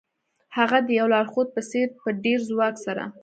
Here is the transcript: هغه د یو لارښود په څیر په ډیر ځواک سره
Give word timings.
هغه 0.57 0.77
د 0.87 0.89
یو 0.99 1.07
لارښود 1.13 1.47
په 1.55 1.61
څیر 1.69 1.87
په 2.01 2.07
ډیر 2.23 2.39
ځواک 2.49 2.75
سره 2.85 3.03